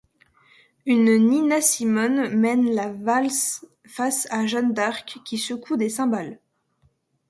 Une 0.87 1.15
Nina 1.29 1.61
Simone 1.61 2.29
mène 2.33 2.73
la 2.73 2.91
valse 2.91 3.67
face 3.85 4.27
à 4.31 4.47
Jeanne 4.47 4.73
d'Arc 4.73 5.19
qui 5.23 5.37
secoue 5.37 5.77
des 5.77 5.89
cymbales. 5.89 6.39